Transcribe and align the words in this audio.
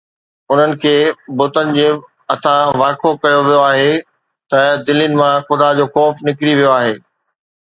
انهن 0.51 0.71
کي 0.83 0.93
بتن 1.41 1.69
جي 1.75 1.85
هٿان 2.33 2.63
وائکو 2.83 3.11
ڪيو 3.27 3.39
ويو 3.49 3.61
آهي 3.69 3.93
ته 4.55 4.59
دلين 4.87 5.11
مان 5.21 5.33
خدا 5.47 5.69
جو 5.79 5.85
خوف 5.93 6.13
نڪري 6.31 6.51
ويو 6.59 6.71
آهي 6.79 6.93